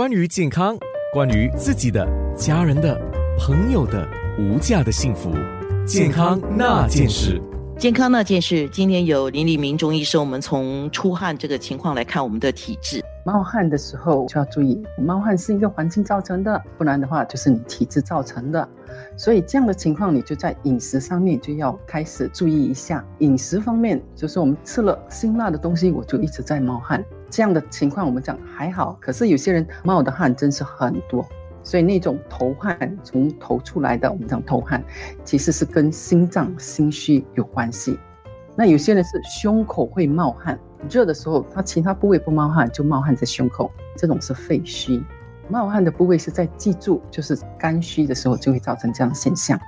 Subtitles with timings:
[0.00, 0.78] 关于健康，
[1.12, 2.98] 关于自己的、家人的、
[3.38, 5.30] 朋友的无价的幸福，
[5.86, 7.38] 健康那件事。
[7.76, 13.04] 健康那件事，今天有林立明中医生，我们从出汗这个情况来看我们的体质。
[13.26, 18.66] 冒汗的时候就要注意，冒汗是一个环境造成的，不然的话就是你体质造成的。
[19.18, 23.04] 所以这样的情况，你就在饮食上面就要开始注意一下。
[23.18, 27.04] 饮食方面，就是我们吃了辛辣的东西，我就一直在冒汗。
[27.30, 31.24] 这样的情况我们讲还好，可是有些人冒的汗真是很多。
[31.62, 34.82] 所以那种头汗从头出来的，我们讲头汗，
[35.24, 37.98] 其实是跟心脏心虚有关系。
[38.56, 40.58] 那有些人是胸口会冒汗，
[40.88, 45.02] 热的时候他其他部位不冒汗，就冒汗在胸口，这种是肺虚。
[45.48, 49.60] 冒汗的部位是在记住，就是肝虚的时候就会造成这样的现象。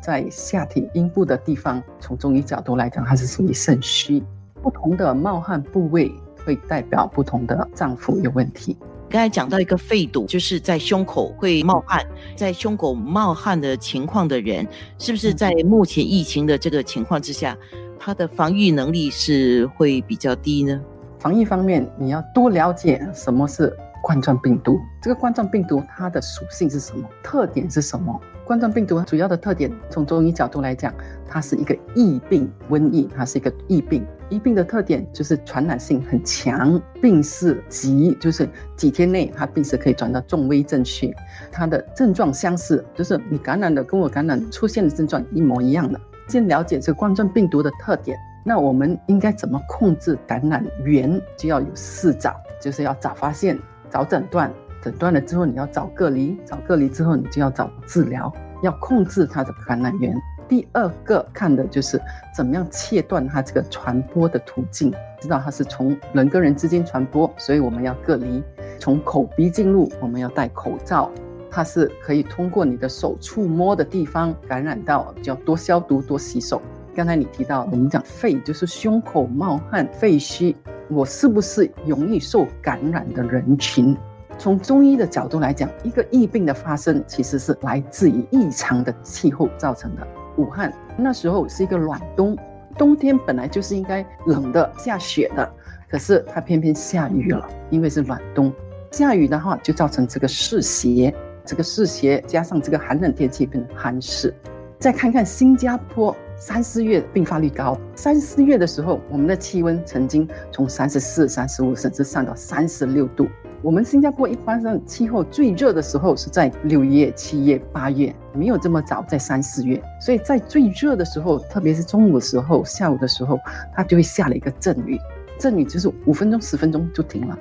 [0.00, 4.22] 在下体阴部的地方，从中医角度来讲，它是属于肾虚。
[4.62, 6.10] 不同的冒汗部位
[6.44, 8.76] 会代表不同的脏腑有问题。
[9.10, 14.66] 刚才讲到一个肺堵，就是在胸口会冒汗，在胸口冒汗的情况的人，
[14.98, 17.56] 是不是在目前疫情的这个情况之下，
[17.98, 20.80] 他的防御能力是会比较低呢？
[21.20, 24.78] 防疫方面，你要多了解什么是冠状病毒。
[25.00, 27.08] 这个冠状病毒它的属性是什么？
[27.22, 28.20] 特点是什么？
[28.44, 30.92] 冠状病毒主要的特点，从中医角度来讲，
[31.26, 34.06] 它是一个疫病，瘟疫，它是一个疫病。
[34.28, 41.16] 疫病的特点就是传染性很强，病势急，就是几天内它病势可以转到重危症去。
[41.50, 45.98] 它的症状相似，就是你感染的跟我感染出现的症状一模一样的。
[46.28, 51.18] 先了解这个冠状病毒的特点，那我们应该怎么控制感染源？
[51.38, 53.58] 就要有四早，就是要早发现、
[53.94, 54.52] 早诊断。
[54.82, 60.12] 诊断了之后，你要早隔离，早隔离之后，你就要早治疗，要控制它的感染源。
[60.48, 61.98] 第二个看的就是
[62.36, 68.42] 怎么样切断它这个传播的途径，知道它是从人跟人之间传播，所以我们要隔离。
[68.80, 71.08] 从口鼻进入，我们要戴口罩。
[71.48, 76.60] 它是可以通过你的手触摸的地方感染到，就要多消毒、多洗手。
[76.94, 80.54] 刚才你提到，我们讲肺就是胸口冒汗、肺虚，
[80.88, 83.96] 我是不是容易受感染的人群？
[84.38, 90.06] 从中医的角度来讲，一个疫病的发生其实是来自于异常的气候造成的。
[90.36, 92.38] 武汉那时候是一个暖冬，
[92.78, 95.52] 冬天本来就是应该冷的、下雪的，
[95.90, 98.52] 可是它偏偏下雨了，因为是暖冬。
[98.92, 101.12] 下雨的话就造成这个湿邪，
[101.44, 104.32] 这个湿邪加上这个寒冷天气变成寒湿。
[104.78, 113.28] 再看看新加坡，三四月病发率高，三四月的时候，我们的气温曾经从三十四、三十五甚至上到三十六度。
[113.62, 119.80] 我们新加坡一般上气候最热的时候是在六月、七月、八月，没有这么早在三四月。
[120.00, 123.38] 所以在最热的时候，特别是中午的时候、下午的时候，
[123.74, 125.00] 它就会下了一个阵雨，
[125.38, 127.38] 阵雨就是五分钟、十分钟就停了。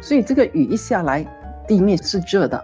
[0.00, 1.26] 所以这个雨一下来，
[1.66, 2.62] 地面是热的，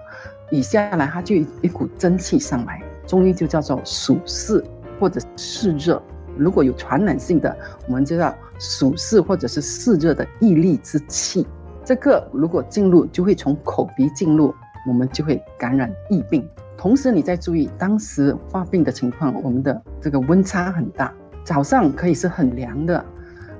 [0.52, 4.62] 雨下来它就一股蒸汽上来，中医就叫做暑湿
[5.00, 6.00] 或者湿热。
[6.36, 7.56] 如果有传染性的，
[7.88, 11.46] 我们就叫暑湿或者是湿热的疫力之气。
[11.84, 14.54] 这个如果进入，就会从口鼻进入，
[14.86, 16.48] 我们就会感染疫病。
[16.76, 21.12] 同时，你再注意当时发病的情况，我们的这个温差很大，
[21.44, 23.04] 早上可以是很凉的，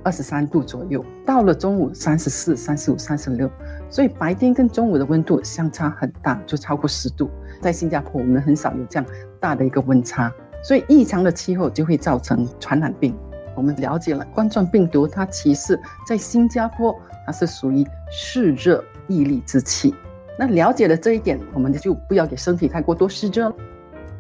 [0.03, 3.51] 二十三度左右，到了中午三十四、三十五、三十六，
[3.91, 7.29] 所以白天跟中午的温度相差很大，就超过十度。
[7.61, 9.07] 在新加坡，我们很少有这样
[9.39, 13.17] 大的一个温差，所以异常的气候就会造成传染病。
[13.57, 16.95] 我们了解了冠状病毒，它其实在新加坡。
[17.27, 19.95] 它是属于湿热易力之气。
[20.37, 23.55] 那了解了这一点，我们就不要给身体太过多湿热。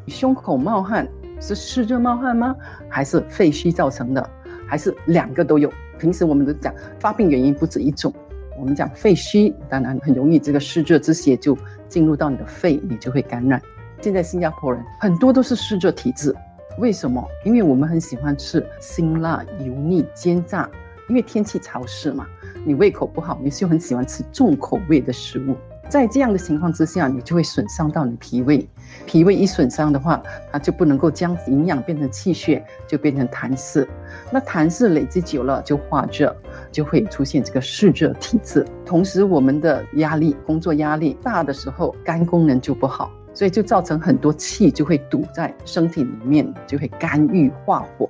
[0.06, 1.08] 胸口冒汗
[1.40, 2.54] 是湿热冒汗吗？
[2.88, 4.30] 还是肺虚造成的？
[4.68, 5.72] 还是两个都有？
[5.98, 8.12] 平时我们都讲发病原因不止一种。
[8.60, 11.56] 我们讲肺虚，当然很容易这个湿热之邪就
[11.88, 13.60] 进入到你的肺，你就会感染。
[14.02, 16.34] 现在新加坡人很多都是湿热体质，
[16.78, 17.22] 为什么？
[17.44, 20.68] 因为我们很喜欢吃辛辣、油腻、煎炸，
[21.08, 22.26] 因为天气潮湿嘛。
[22.64, 25.54] 你胃口不好，你就很喜欢吃重口味的食物，
[25.88, 28.66] 在这样的情况之下，你就会损伤到你脾胃。
[29.06, 33.86] 脾胃一损伤的话，它就不能够将营养变成气血，就变成痰湿。
[34.30, 36.34] 那痰湿累积久了就化热，
[36.72, 38.66] 就会出现这个湿热体质。
[38.84, 48.09] 同时，我们的压力、工作压力大的时候，肝功能就不好，所以就造成很多气就会堵在身体里面，就会肝郁化火。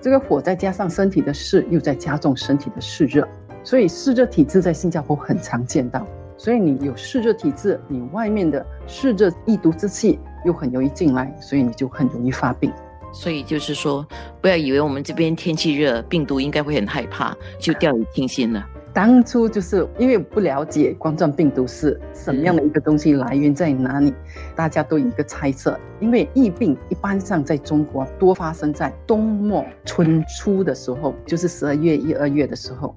[0.00, 3.26] 这个火再加上身体的湿，又在加重身体的湿热。
[3.64, 6.04] 所以湿热体质在新加坡很常见到，
[6.36, 12.72] 所以你有湿热体质，你外面的湿热易毒之气又很容易进来，所以你就很容易发病。
[13.12, 14.04] 所以就是说，
[14.40, 18.66] 不要以为我们这边天气热，病毒应该会很害怕，就掉以轻心了。
[18.94, 24.12] 当初就是因为不了解冠状病毒是什么样的一个东西，来源在哪里，
[24.54, 25.78] 大家都有一个猜测。
[25.98, 32.94] 因为疫病一般上在中国多发生在冬末春初的时候，就是十二月、一二月的时候，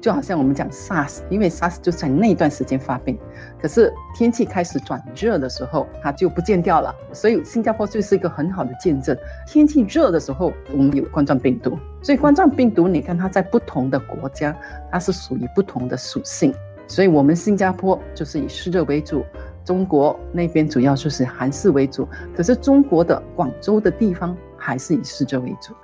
[0.00, 3.16] 就好像我们讲 SARS，因为 SARS 就在那段时间发病。
[3.62, 6.94] 可是天气开始转热的时候，它就不见掉了。
[7.12, 9.16] 所以新加坡就是一个很好的见证。
[9.46, 11.78] 天气热的时候，我们有冠状病毒。
[12.08, 14.56] 所以冠状病毒，你看它在不同的国家，
[14.90, 16.54] 它是属于不同的属性。
[16.86, 19.22] 所以我们新加坡就是以湿热为主。
[19.62, 25.74] 中国那边主要就是寒湿为主，可是中国的广州的地方还是以湿热为主。